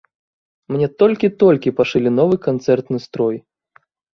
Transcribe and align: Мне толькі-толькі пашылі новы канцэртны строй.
Мне 0.75 0.87
толькі-толькі 1.03 1.75
пашылі 1.81 2.09
новы 2.19 2.35
канцэртны 2.49 2.97
строй. 3.07 3.35